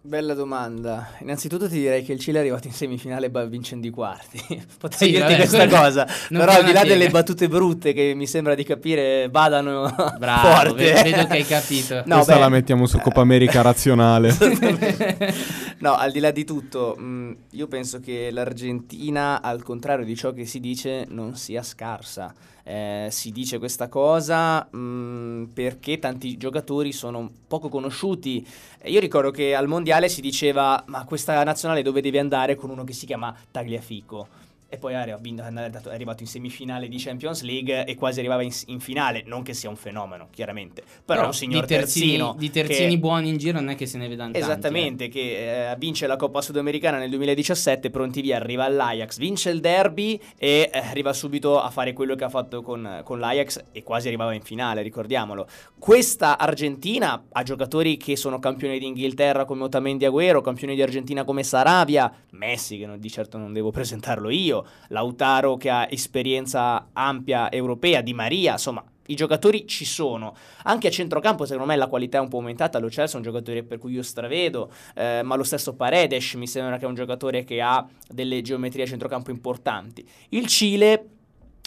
[0.00, 1.10] Bella domanda.
[1.20, 4.38] Innanzitutto ti direi che il Cile è arrivato in semifinale vincendo i quarti.
[4.78, 6.06] Potrei Sì, dirti vabbè, questa cosa.
[6.28, 10.92] Però al di là delle battute brutte che mi sembra di capire vadano Bravo, forte.
[10.92, 12.02] ve- vedo che hai capito.
[12.06, 14.34] No, Questa beh, la mettiamo su Coppa America razionale.
[15.78, 20.32] no, al di là di tutto, mh, io penso che l'Argentina, al contrario di ciò
[20.32, 22.34] che si dice, non sia scarsa.
[22.64, 28.46] Eh, si dice questa cosa mh, perché tanti giocatori sono poco conosciuti.
[28.84, 32.84] Io ricordo che al mondiale si diceva: Ma questa nazionale dove deve andare con uno
[32.84, 34.47] che si chiama Tagliafico?
[34.70, 39.22] E poi è arrivato, in semifinale di Champions League e quasi arrivava in, in finale.
[39.24, 42.34] Non che sia un fenomeno, chiaramente, però, è un signor di terzini, terzino.
[42.36, 44.46] di che- terzini buoni in giro non è che se ne vedano tanti.
[44.46, 44.50] eh.
[44.50, 49.60] Esattamente, che eh, vince la Coppa Sudamericana nel 2017, pronti via, arriva all'Ajax, vince il
[49.60, 53.82] derby e eh, arriva subito a fare quello che ha fatto con, con l'Ajax e
[53.82, 55.46] quasi arrivava in finale, ricordiamolo.
[55.78, 61.42] Questa Argentina ha giocatori che sono campioni d'Inghilterra come Otamendi Agüero, campioni di Argentina come
[61.42, 64.57] Saravia, Messi che non- di certo non devo presentarlo io,
[64.88, 68.84] Lautaro che ha esperienza ampia europea, Di Maria, insomma...
[69.10, 72.78] I giocatori ci sono, anche a centrocampo secondo me la qualità è un po' aumentata,
[72.78, 76.46] lo Chelsea è un giocatore per cui io stravedo, eh, ma lo stesso Paredes mi
[76.46, 80.06] sembra che è un giocatore che ha delle geometrie a centrocampo importanti.
[80.28, 81.17] Il Cile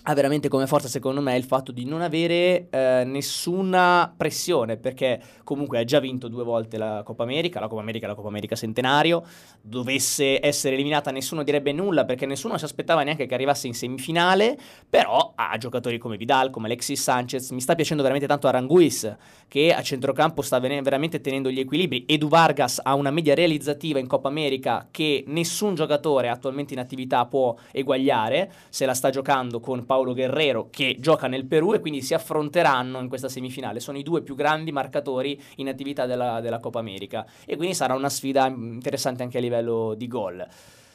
[0.04, 5.22] ha veramente come forza, secondo me, il fatto di non avere eh, nessuna pressione, perché
[5.44, 8.30] comunque ha già vinto due volte la Coppa America, la Coppa America e la Coppa
[8.30, 9.24] America Centenario.
[9.62, 14.58] Dovesse essere eliminata, nessuno direbbe nulla, perché nessuno si aspettava neanche che arrivasse in semifinale.
[14.90, 17.52] Però ha giocatori come Vidal, come Alexis Sanchez.
[17.52, 19.16] Mi sta piacendo veramente tanto Aranguis,
[19.48, 22.06] che a centrocampo sta veramente tenendo gli equilibri.
[22.08, 27.26] Edu Vargas ha una media realizzativa in Coppa America che nessun giocatore attualmente in attività
[27.26, 28.52] può eguagliare.
[28.70, 33.02] Se la sta giocando con Paolo Guerrero che gioca nel Perù e quindi si affronteranno
[33.02, 33.82] in questa semifinale.
[33.82, 37.94] Sono i due più grandi marcatori in attività della, della Coppa America e quindi sarà
[37.94, 40.48] una sfida interessante anche a livello di gol.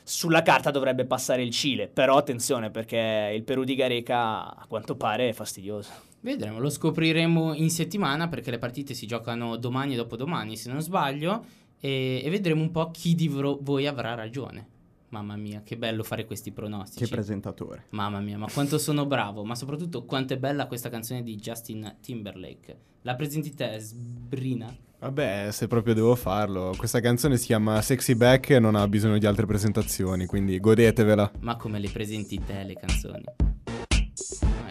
[0.02, 4.96] Sulla carta dovrebbe passare il Cile, però attenzione perché il Perù di Gareca a quanto
[4.96, 5.90] pare è fastidioso.
[6.20, 10.80] Vedremo, lo scopriremo in settimana perché le partite si giocano domani e dopodomani se non
[10.80, 11.44] sbaglio
[11.78, 14.68] e, e vedremo un po' chi di voi avrà ragione.
[15.16, 17.04] Mamma mia, che bello fare questi pronostici.
[17.04, 17.86] Che presentatore.
[17.90, 21.96] Mamma mia, ma quanto sono bravo, ma soprattutto quanto è bella questa canzone di Justin
[22.02, 22.78] Timberlake.
[23.00, 24.76] La presenti te, Sbrina?
[24.98, 26.74] Vabbè, se proprio devo farlo.
[26.76, 31.32] Questa canzone si chiama Sexy Back e non ha bisogno di altre presentazioni, quindi godetevela.
[31.40, 33.24] Ma come le presenti te le canzoni?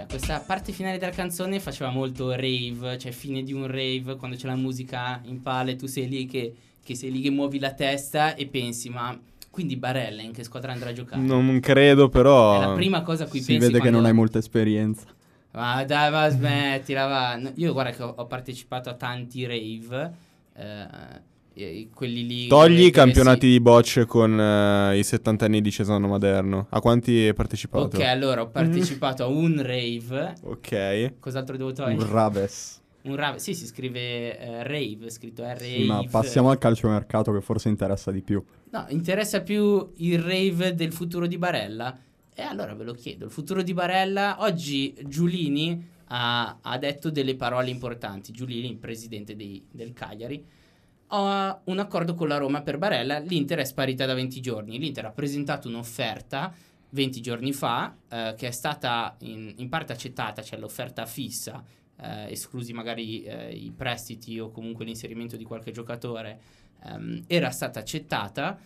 [0.08, 4.46] questa parte finale della canzone faceva molto rave, cioè fine di un rave, quando c'è
[4.46, 8.36] la musica in pale, tu sei lì che, che sei lì che muovi la testa
[8.36, 9.20] e pensi, ma
[9.56, 11.22] quindi Barella in che squadra andrà a giocare?
[11.22, 12.62] Non credo, però.
[12.62, 13.62] È la prima cosa a cui si pensi.
[13.62, 13.86] Si vede quando...
[13.86, 15.06] che non hai molta esperienza.
[15.52, 17.52] Ma dai, ma smettila, va.
[17.56, 20.13] Io guarda che ho, ho partecipato a tanti rave.
[20.58, 22.48] Eh, quelli lì.
[22.48, 23.52] Togli i campionati si...
[23.54, 26.68] di bocce con eh, i 70 anni di Cesano Maderno.
[26.72, 27.96] A quanti hai partecipato?
[27.96, 30.34] Ok, allora ho partecipato a un rave.
[30.44, 31.13] Ok.
[31.22, 32.04] Cos'altro devo togliere?
[32.04, 32.84] Un Raves.
[33.06, 35.60] Un rave, sì, si scrive eh, rave, scritto R-A-V.
[35.60, 38.44] Sì, ma passiamo al calciomercato che forse interessa di più.
[38.72, 41.98] No, interessa più il rave del futuro di Barella?
[42.34, 47.36] E allora ve lo chiedo, il futuro di Barella, oggi Giulini ha, ha detto delle
[47.36, 50.44] parole importanti, Giulini, il presidente dei, del Cagliari,
[51.08, 55.06] ha un accordo con la Roma per Barella, l'Inter è sparita da 20 giorni, l'Inter
[55.06, 56.54] ha presentato un'offerta
[56.89, 61.63] 20 giorni fa eh, che è stata in, in parte accettata, cioè l'offerta fissa
[61.98, 66.40] eh, esclusi magari eh, i prestiti o comunque l'inserimento di qualche giocatore,
[66.84, 68.60] ehm, era stata accettata,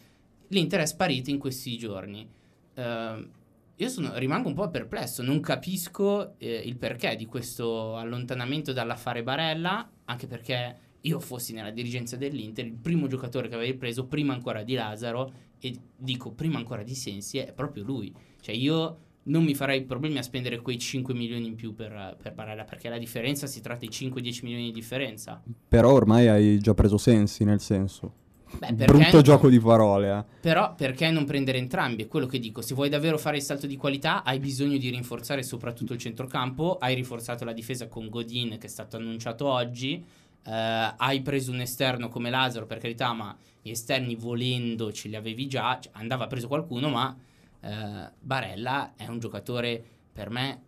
[0.48, 2.28] l'Inter è sparita in questi giorni.
[2.74, 3.30] Eh,
[3.76, 9.24] io sono, rimango un po' perplesso, non capisco eh, il perché di questo allontanamento dall'affare
[9.24, 14.34] Barella, anche perché io fossi nella dirigenza dell'Inter, il primo giocatore che avevi preso prima
[14.34, 18.14] ancora di Lazaro e dico prima ancora di Sensi è proprio lui.
[18.42, 22.34] Cioè io non mi farei problemi a spendere quei 5 milioni in più per, per
[22.34, 25.42] Barella, perché la differenza si tratta di 5-10 milioni di differenza.
[25.68, 28.14] Però ormai hai già preso sensi, nel senso.
[28.58, 29.22] Beh, Brutto non...
[29.22, 30.24] gioco di parole, eh.
[30.42, 32.04] Però perché non prendere entrambi?
[32.04, 32.62] È quello che dico.
[32.62, 36.78] Se vuoi davvero fare il salto di qualità, hai bisogno di rinforzare soprattutto il centrocampo.
[36.80, 40.04] Hai rinforzato la difesa con Godin, che è stato annunciato oggi.
[40.46, 40.52] Uh,
[40.98, 45.48] hai preso un esterno come Lazaro, per carità, ma gli esterni volendo ce li avevi
[45.48, 45.78] già.
[45.80, 47.16] Cioè, andava preso qualcuno, ma
[47.62, 50.62] eh, Barella è un giocatore per me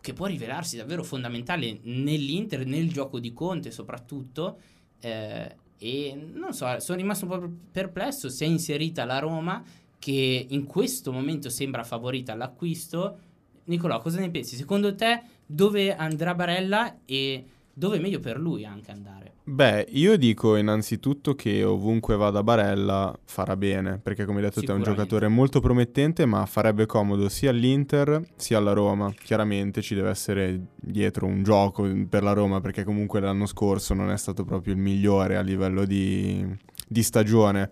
[0.00, 4.58] che può rivelarsi davvero fondamentale nell'Inter, nel gioco di Conte soprattutto.
[5.00, 8.28] Eh, e non so, sono rimasto un po' perplesso.
[8.28, 9.62] Si è inserita la Roma
[9.98, 13.18] che in questo momento sembra favorita all'acquisto.
[13.64, 14.56] Nicolò, cosa ne pensi?
[14.56, 19.32] Secondo te dove andrà Barella e dove è meglio per lui anche andare?
[19.44, 24.70] Beh, io dico innanzitutto che ovunque vada Barella farà bene, perché come hai detto te
[24.70, 29.12] è un giocatore molto promettente, ma farebbe comodo sia all'Inter sia alla Roma.
[29.12, 34.10] Chiaramente ci deve essere dietro un gioco per la Roma, perché comunque l'anno scorso non
[34.10, 36.46] è stato proprio il migliore a livello di,
[36.86, 37.70] di stagione.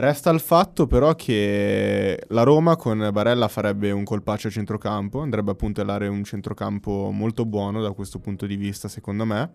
[0.00, 5.50] Resta il fatto però che la Roma con Barella farebbe un colpaccio a centrocampo, andrebbe
[5.50, 9.50] a puntellare un centrocampo molto buono da questo punto di vista secondo me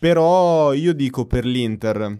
[0.00, 2.18] però io dico per l'Inter,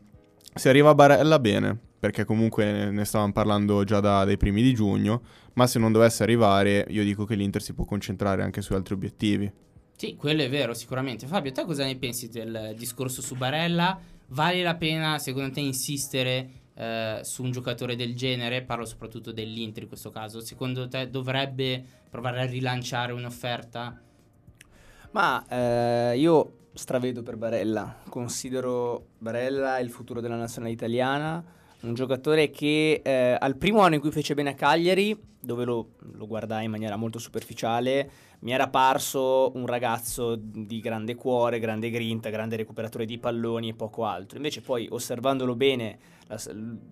[0.55, 5.23] se arriva Barella bene, perché comunque ne stavamo parlando già da, dai primi di giugno,
[5.55, 8.93] ma se non dovesse arrivare io dico che l'Inter si può concentrare anche su altri
[8.93, 9.51] obiettivi.
[9.97, 11.27] Sì, quello è vero sicuramente.
[11.27, 13.99] Fabio, te cosa ne pensi del discorso su Barella?
[14.27, 18.63] Vale la pena secondo te insistere eh, su un giocatore del genere?
[18.63, 20.41] Parlo soprattutto dell'Inter in questo caso.
[20.41, 24.01] Secondo te dovrebbe provare a rilanciare un'offerta?
[25.11, 27.99] Ma eh, io stravedo per Barella.
[28.09, 31.45] Considero Barella il futuro della nazionale italiana,
[31.81, 35.93] un giocatore che eh, al primo anno in cui fece bene a Cagliari dove lo,
[36.13, 41.91] lo, guardai in maniera molto superficiale, mi era parso un ragazzo di grande cuore, grande
[41.91, 44.37] grinta, grande recuperatore di palloni e poco altro.
[44.37, 46.41] Invece poi osservandolo bene la,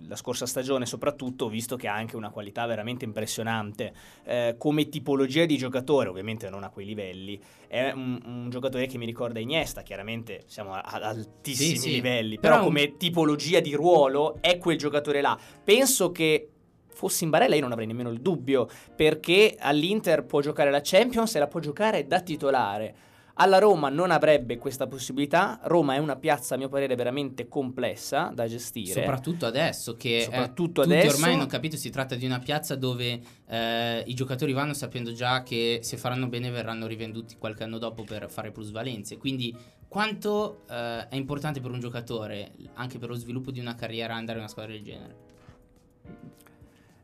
[0.09, 3.93] la scorsa stagione soprattutto ho visto che ha anche una qualità veramente impressionante.
[4.25, 8.99] Eh, come tipologia di giocatore, ovviamente non a quei livelli, è un, un giocatore che
[8.99, 11.91] mi ricorda Iniesta, chiaramente siamo ad altissimi sì, sì.
[11.91, 15.39] livelli, però, però come tipologia di ruolo è quel giocatore là.
[15.63, 16.51] Penso che
[16.99, 21.33] fossi in Barella io non avrei nemmeno il dubbio, perché all'Inter può giocare la Champions
[21.37, 22.95] e la può giocare da titolare.
[23.41, 25.61] Alla Roma non avrebbe questa possibilità.
[25.63, 28.91] Roma è una piazza, a mio parere, veramente complessa da gestire.
[28.91, 31.15] Soprattutto adesso, che Soprattutto eh, adesso...
[31.15, 35.45] ormai hanno capito, si tratta di una piazza dove eh, i giocatori vanno sapendo già
[35.45, 39.19] che se faranno bene verranno rivenduti qualche anno dopo per fare plusvalenze.
[39.19, 39.57] Quindi
[39.87, 44.39] quanto eh, è importante per un giocatore, anche per lo sviluppo di una carriera, andare
[44.39, 45.27] in una squadra del genere?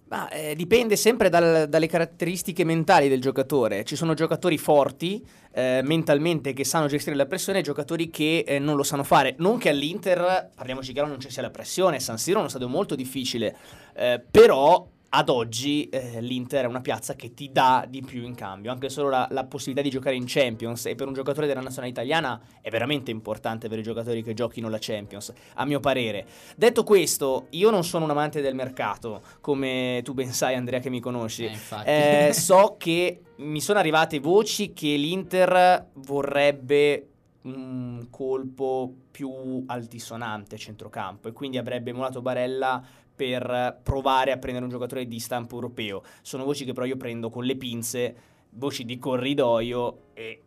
[0.06, 3.84] Ma, eh, dipende sempre dal, dalle caratteristiche mentali del giocatore.
[3.84, 8.58] Ci sono giocatori forti eh, mentalmente che sanno gestire la pressione e giocatori che eh,
[8.58, 9.34] non lo sanno fare.
[9.38, 12.00] Non che all'Inter, parliamoci chiaro, non ci sia la pressione.
[12.00, 13.56] San Siro è uno stadio molto difficile,
[13.94, 18.34] eh, però ad oggi eh, l'Inter è una piazza che ti dà di più in
[18.34, 21.60] cambio, anche solo la, la, possibilità di giocare in Champions e per un giocatore della
[21.60, 26.26] nazionale italiana è veramente importante avere giocatori che giochino la Champions, a mio parere.
[26.56, 30.90] Detto questo, io non sono un amante del mercato, come tu ben sai Andrea che
[30.90, 37.08] mi conosci, eh, eh, so che mi sono arrivate voci che l'Inter vorrebbe
[37.42, 42.82] un colpo più altisonante a centrocampo e quindi avrebbe emulato Barella
[43.14, 46.02] per provare a prendere un giocatore di stampo europeo.
[46.22, 48.14] Sono voci che però io prendo con le pinze,
[48.50, 50.40] voci di corridoio e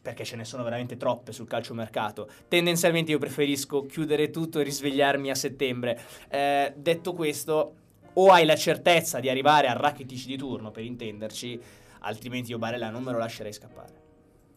[0.00, 2.28] perché ce ne sono veramente troppe sul calciomercato.
[2.46, 6.00] Tendenzialmente io preferisco chiudere tutto e risvegliarmi a settembre.
[6.28, 7.74] Eh, detto questo,
[8.12, 11.60] o hai la certezza di arrivare al Rakitic di turno, per intenderci,
[12.00, 14.04] altrimenti io Barella non me lo lascerei scappare.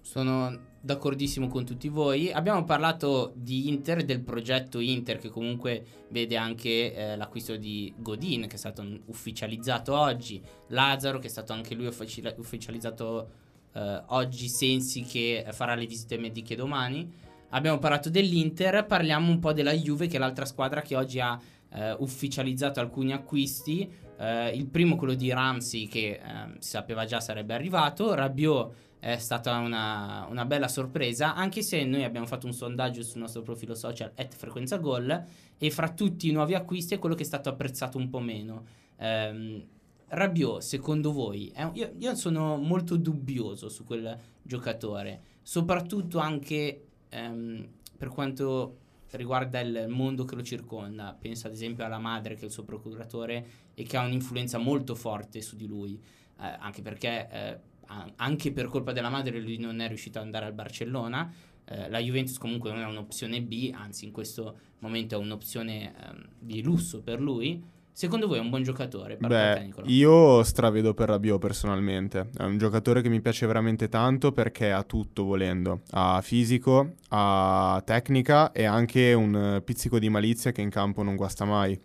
[0.01, 2.31] Sono d'accordissimo con tutti voi.
[2.31, 8.47] Abbiamo parlato di Inter, del progetto Inter che comunque vede anche eh, l'acquisto di Godin
[8.47, 13.29] che è stato ufficializzato oggi, Lazzaro che è stato anche lui uffici- ufficializzato
[13.73, 17.27] eh, oggi, Sensi che farà le visite mediche domani.
[17.49, 21.39] Abbiamo parlato dell'Inter, parliamo un po' della Juve che è l'altra squadra che oggi ha
[21.71, 23.89] eh, ufficializzato alcuni acquisti.
[24.17, 29.17] Eh, il primo quello di Ramsey che ehm, si sapeva già sarebbe arrivato, Rabiot è
[29.17, 33.73] stata una, una, bella sorpresa, anche se noi abbiamo fatto un sondaggio sul nostro profilo
[33.73, 35.23] social at frequenza gol
[35.57, 38.65] e fra tutti i nuovi acquisti è quello che è stato apprezzato un po' meno.
[38.97, 39.65] Um,
[40.07, 41.51] Rabiot, secondo voi?
[41.55, 47.65] Un, io, io, sono molto dubbioso su quel giocatore, soprattutto anche um,
[47.97, 48.77] per quanto
[49.11, 51.15] riguarda il mondo che lo circonda.
[51.17, 54.93] Penso ad esempio alla madre che è il suo procuratore e che ha un'influenza molto
[54.93, 55.97] forte su di lui,
[56.41, 57.29] eh, anche perché...
[57.31, 57.68] Eh,
[58.17, 61.31] anche per colpa della madre lui non è riuscito ad andare al Barcellona.
[61.65, 66.25] Eh, la Juventus comunque non è un'opzione B, anzi in questo momento è un'opzione ehm,
[66.39, 67.61] di lusso per lui.
[67.91, 69.17] Secondo voi è un buon giocatore?
[69.17, 72.29] Beh, io stravedo per Rabiot personalmente.
[72.37, 75.81] È un giocatore che mi piace veramente tanto perché ha tutto volendo.
[75.91, 81.43] Ha fisico, ha tecnica e anche un pizzico di malizia che in campo non guasta
[81.43, 81.77] mai.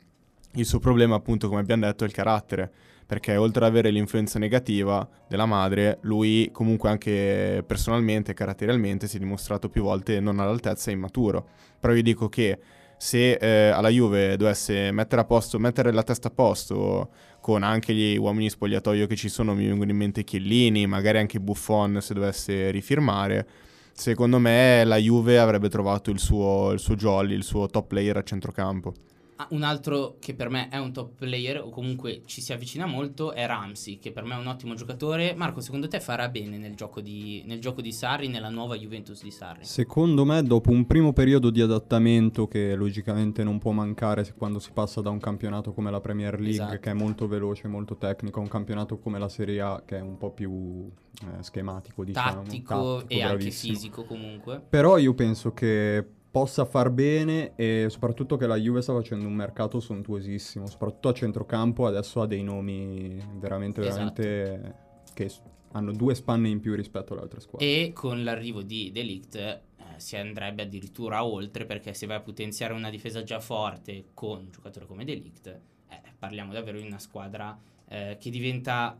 [0.52, 2.72] Il suo problema, appunto, come abbiamo detto, è il carattere
[3.06, 9.16] perché oltre ad avere l'influenza negativa della madre, lui comunque anche personalmente e caratterialmente si
[9.16, 11.46] è dimostrato più volte non all'altezza e immaturo.
[11.78, 12.58] Però io dico che
[12.96, 17.92] se eh, alla Juve dovesse mettere a posto, mettere la testa a posto con anche
[17.92, 22.14] gli uomini spogliatoio che ci sono, mi vengono in mente Chiellini, magari anche Buffon se
[22.14, 23.46] dovesse rifirmare,
[23.92, 28.16] secondo me la Juve avrebbe trovato il suo, il suo jolly, il suo top player
[28.16, 28.94] a centrocampo.
[29.37, 32.87] Ah, un altro che per me è un top player o comunque ci si avvicina
[32.87, 35.35] molto è Ramsey, che per me è un ottimo giocatore.
[35.35, 39.23] Marco, secondo te farà bene nel gioco di, nel gioco di Sarri, nella nuova Juventus
[39.23, 39.64] di Sarri?
[39.64, 44.70] Secondo me, dopo un primo periodo di adattamento che logicamente non può mancare quando si
[44.73, 46.79] passa da un campionato come la Premier League, esatto.
[46.79, 50.01] che è molto veloce, molto tecnico, a un campionato come la Serie A, che è
[50.01, 50.88] un po' più
[51.23, 52.42] eh, schematico, diciamo.
[52.42, 53.31] Tattico, tattico e bravissimo.
[53.31, 54.62] anche fisico comunque.
[54.68, 59.35] Però io penso che possa far bene e soprattutto che la Juve sta facendo un
[59.35, 64.20] mercato sontuosissimo, soprattutto a centrocampo adesso ha dei nomi veramente, esatto.
[64.20, 64.75] veramente
[65.14, 65.31] che
[65.70, 67.64] hanno due spanne in più rispetto alle altre squadre.
[67.64, 69.61] E con l'arrivo di Delict eh,
[69.99, 74.51] si andrebbe addirittura oltre perché se vai a potenziare una difesa già forte con un
[74.51, 78.99] giocatore come Delict, eh, parliamo davvero di una squadra eh, che diventa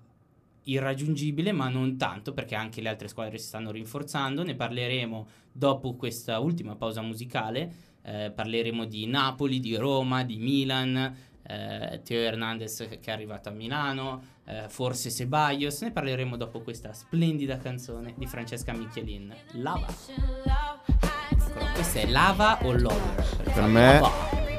[0.65, 4.43] irraggiungibile, ma non tanto perché anche le altre squadre si stanno rinforzando.
[4.43, 7.93] Ne parleremo dopo questa ultima pausa musicale.
[8.03, 13.53] Eh, parleremo di Napoli, di Roma, di Milan, eh, Teo Hernandez che è arrivato a
[13.53, 19.87] Milano, eh, forse Ceballos, ne parleremo dopo questa splendida canzone di Francesca Michelin, Lava.
[21.75, 23.53] Questa è Lava o Lover?
[23.53, 24.01] Per me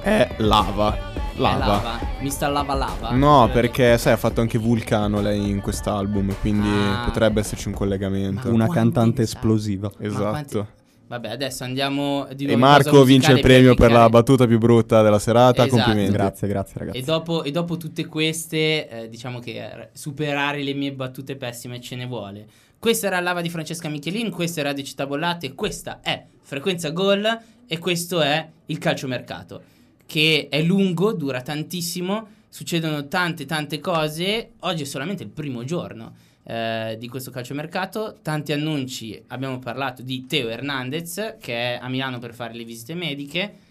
[0.01, 1.24] è lava.
[1.37, 1.65] Lava.
[1.65, 1.99] lava.
[2.21, 2.49] Mr.
[2.51, 3.11] Lava Lava?
[3.11, 7.03] No, perché sai, ha fatto anche Vulcano lei in quest'album, quindi Ah.
[7.05, 8.47] potrebbe esserci un collegamento.
[8.47, 9.91] Ma Una cantante sa- esplosiva.
[9.99, 10.29] Esatto.
[10.29, 10.65] quanti-
[11.07, 14.47] Vabbè, adesso andiamo di E nuovo pausa Marco vince il premio per la dedicare- battuta
[14.47, 15.63] più brutta della serata.
[15.65, 15.75] Esatto.
[15.83, 16.11] Complimenti.
[16.13, 16.97] Grazie, grazie ragazzi.
[16.97, 21.79] E dopo, e dopo tutte queste, eh, diciamo che eh, superare le mie battute pessime
[21.79, 22.47] ce ne vuole.
[22.79, 27.39] Questa era Lava di Francesca Michelin, questa è Radio Città Bollate, questa è Frequenza Gol
[27.67, 29.61] e questo è il calciomercato,
[30.05, 36.15] che è lungo, dura tantissimo, succedono tante tante cose, oggi è solamente il primo giorno
[36.43, 42.19] eh, di questo calciomercato, tanti annunci, abbiamo parlato di Teo Hernandez che è a Milano
[42.19, 43.63] per fare le visite mediche,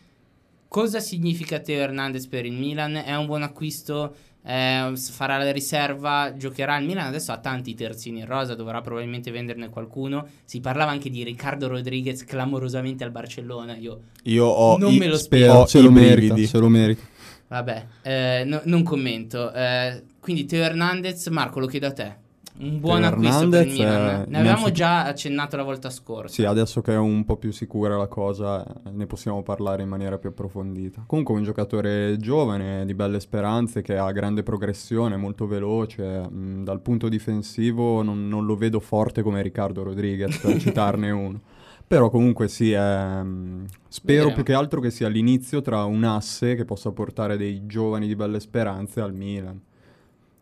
[0.75, 2.97] Cosa significa Teo Hernandez per il Milan?
[2.97, 4.13] È un buon acquisto?
[4.47, 6.35] Eh, farà la riserva?
[6.37, 7.07] Giocherà il Milan?
[7.07, 10.27] Adesso ha tanti terzini in rosa, dovrà probabilmente venderne qualcuno.
[10.45, 13.77] Si parlava anche di Riccardo Rodriguez clamorosamente al Barcellona.
[13.77, 15.67] Io, Io ho Non i- me lo ho spiego.
[15.67, 17.03] se lo merita, se lo merita.
[17.49, 19.53] vabbè, eh, no- non commento.
[19.53, 22.17] Eh, quindi Teo Hernandez, Marco, lo chiedo a te.
[22.57, 24.15] Un buon Teo acquisto per il Hernandez, Milan.
[24.23, 26.33] eh, ne avevamo già accennato la volta scorsa.
[26.33, 29.89] Sì, adesso che è un po' più sicura la cosa, eh, ne possiamo parlare in
[29.89, 31.03] maniera più approfondita.
[31.07, 36.29] Comunque un giocatore giovane, di belle speranze, che ha grande progressione, molto veloce.
[36.29, 41.41] mh, dal punto difensivo non, non lo vedo forte come Riccardo Rodriguez, per citarne uno.
[41.87, 44.33] Però comunque sì, mh, spero Vedremo.
[44.33, 48.15] più che altro che sia l'inizio tra un asse che possa portare dei giovani di
[48.17, 49.61] belle speranze al Milan.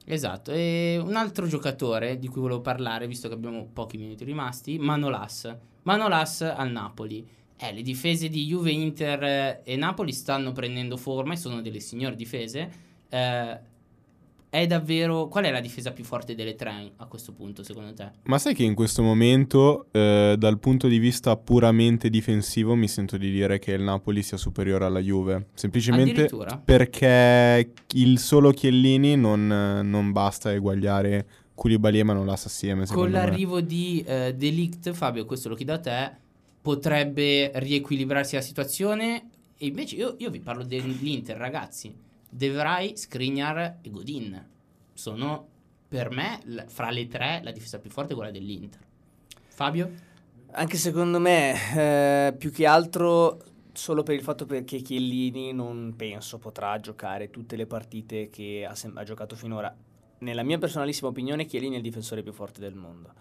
[0.05, 4.79] Esatto, e un altro giocatore di cui volevo parlare, visto che abbiamo pochi minuti rimasti,
[4.79, 5.55] Manolas.
[5.83, 7.27] Manolas al Napoli.
[7.57, 11.79] Eh, le difese di Juve, Inter eh, e Napoli stanno prendendo forma e sono delle
[11.79, 12.71] signore difese.
[13.09, 13.61] Eh,
[14.53, 15.29] è davvero...
[15.29, 18.11] Qual è la difesa più forte delle tre a questo punto, secondo te?
[18.25, 23.17] Ma sai che in questo momento, eh, dal punto di vista puramente difensivo, mi sento
[23.17, 25.47] di dire che il Napoli sia superiore alla Juve.
[25.55, 26.29] Semplicemente
[26.67, 33.25] perché il solo Chiellini non, non basta eguagliare Koulibaly e Manolas assieme, Con secondo me.
[33.25, 36.13] l'arrivo di eh, Delict, Fabio, questo lo chiedo a te,
[36.61, 39.31] potrebbe riequilibrarsi la situazione.
[39.57, 42.11] E invece io, io vi parlo dell'Inter, ragazzi.
[42.35, 44.49] De Vrij, Skriniar e Godin
[44.95, 45.49] sono
[45.87, 48.81] per me fra le tre la difesa più forte è quella dell'Inter.
[49.49, 49.91] Fabio?
[50.53, 53.39] Anche secondo me, eh, più che altro
[53.75, 58.75] solo per il fatto che Chiellini non penso potrà giocare tutte le partite che ha,
[58.75, 59.75] sem- ha giocato finora.
[60.21, 63.13] Nella mia personalissima opinione, Chiellini è il difensore più forte del mondo.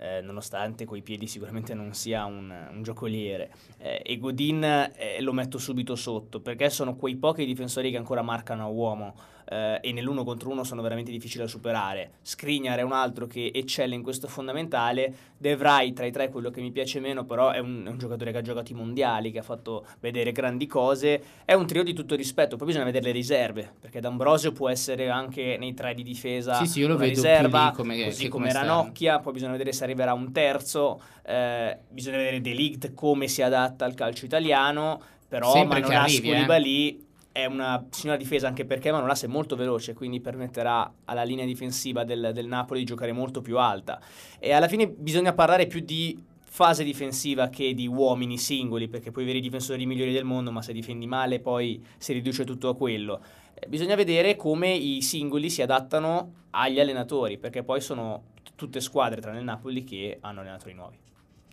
[0.00, 3.50] Eh, nonostante coi piedi sicuramente non sia un, un giocoliere.
[3.78, 8.22] Eh, e Godin eh, lo metto subito sotto perché sono quei pochi difensori che ancora
[8.22, 9.14] marcano a uomo
[9.48, 12.12] eh, e nell'uno contro uno sono veramente difficili da superare.
[12.22, 15.14] Skriniar è un altro che eccelle in questo fondamentale.
[15.38, 17.88] De Vrij tra i tre è quello che mi piace meno, però è un, è
[17.88, 21.22] un giocatore che ha giocato i mondiali, che ha fatto vedere grandi cose.
[21.44, 25.08] È un trio di tutto rispetto, poi bisogna vedere le riserve, perché D'Ambrosio può essere
[25.08, 28.48] anche nei tre di difesa Sì, sì, io lo vedo riserva, lì come- così come
[28.48, 33.28] come Ranocchia, poi bisogna vedere se arriverà un terzo, eh, bisogna vedere De Ligt come
[33.28, 36.22] si adatta al calcio italiano, però Sempre Manolas eh.
[36.22, 37.06] Koulibaly
[37.38, 42.02] è una signora difesa anche perché Manolas è molto veloce, quindi permetterà alla linea difensiva
[42.02, 44.00] del, del Napoli di giocare molto più alta.
[44.40, 49.22] E alla fine bisogna parlare più di fase difensiva che di uomini singoli, perché puoi
[49.22, 52.76] avere i difensori migliori del mondo, ma se difendi male poi si riduce tutto a
[52.76, 53.22] quello.
[53.54, 58.80] Eh, bisogna vedere come i singoli si adattano agli allenatori, perché poi sono t- tutte
[58.80, 61.07] squadre tranne il Napoli che hanno allenatori nuovi.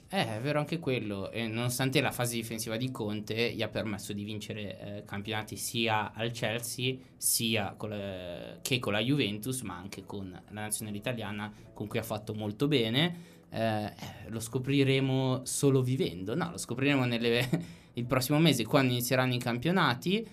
[0.07, 1.31] Eh, è vero anche quello.
[1.31, 6.13] E nonostante la fase difensiva di Conte gli ha permesso di vincere eh, campionati sia
[6.13, 11.51] al Chelsea sia con la- che con la Juventus, ma anche con la nazionale italiana,
[11.73, 13.33] con cui ha fatto molto bene.
[13.49, 13.91] Eh, eh,
[14.29, 16.35] lo scopriremo solo vivendo.
[16.35, 17.49] No, lo scopriremo nelle-
[17.93, 20.25] il prossimo mese quando inizieranno i campionati.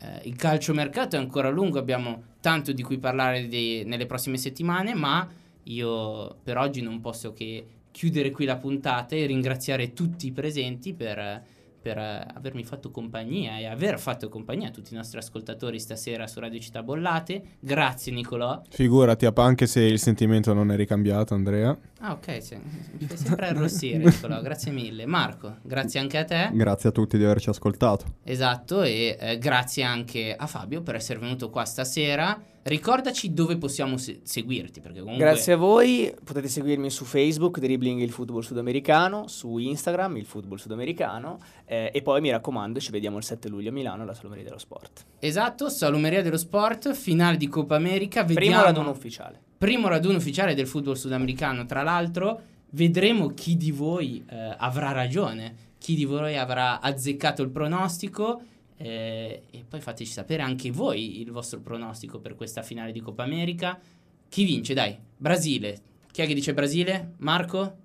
[0.00, 4.94] Eh, il calciomercato è ancora lungo, abbiamo tanto di cui parlare di- nelle prossime settimane,
[4.94, 5.28] ma
[5.64, 10.94] io per oggi non posso che chiudere qui la puntata e ringraziare tutti i presenti
[10.94, 11.42] per,
[11.80, 16.40] per, avermi fatto compagnia e aver fatto compagnia a tutti i nostri ascoltatori stasera su
[16.40, 17.42] Radio Città Bollate.
[17.58, 18.62] Grazie Nicolò.
[18.68, 21.76] Figurati, anche se il sentimento non è ricambiato, Andrea.
[22.00, 22.56] Ah, ok, sì.
[22.56, 25.06] mi fai sempre arrossire, Nicolò, grazie mille.
[25.06, 26.50] Marco, grazie anche a te.
[26.52, 28.04] Grazie a tutti di averci ascoltato.
[28.22, 32.56] Esatto, e eh, grazie anche a Fabio per essere venuto qua stasera.
[32.68, 35.24] Ricordaci dove possiamo se- seguirti, perché comunque...
[35.24, 40.58] Grazie a voi, potete seguirmi su Facebook, Dribbling il football sudamericano, su Instagram il football
[40.58, 44.44] sudamericano eh, e poi mi raccomando ci vediamo il 7 luglio a Milano alla Salomeria
[44.44, 45.06] dello Sport.
[45.18, 48.22] Esatto, Salumeria dello Sport, finale di Coppa America.
[48.22, 48.46] Vediamo...
[48.46, 49.40] Primo raduno ufficiale.
[49.56, 51.64] primo raduno ufficiale del football sudamericano.
[51.64, 52.40] Tra l'altro,
[52.70, 58.42] vedremo chi di voi eh, avrà ragione, chi di voi avrà azzeccato il pronostico.
[58.78, 63.24] Eh, e poi fateci sapere anche voi il vostro pronostico per questa finale di Coppa
[63.24, 63.78] America.
[64.28, 64.74] Chi vince?
[64.74, 65.78] Dai, Brasile.
[66.10, 67.12] Chi è che dice Brasile?
[67.18, 67.76] Marco?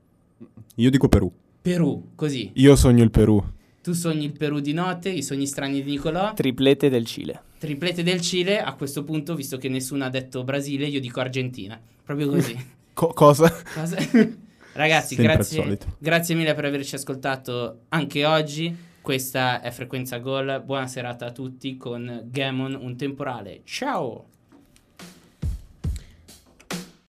[0.75, 1.31] Io dico Perù.
[1.61, 2.51] Perù, così.
[2.55, 3.43] Io sogno il Perù.
[3.81, 6.33] Tu sogni il Perù di notte, i sogni strani di Nicolò.
[6.33, 7.41] Triplete del Cile.
[7.57, 11.79] Triplete del Cile, a questo punto, visto che nessuno ha detto Brasile, io dico Argentina.
[12.03, 12.55] Proprio così.
[12.93, 13.53] Co- cosa?
[13.73, 13.97] Cosa-
[14.73, 18.75] Ragazzi, grazie, grazie mille per averci ascoltato anche oggi.
[19.03, 20.63] Questa è Frequenza Gol.
[20.63, 23.59] Buona serata a tutti con Gamon, un temporale.
[23.65, 24.32] Ciao!